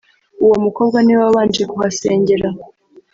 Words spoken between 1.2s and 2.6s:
wabanje kuhasengera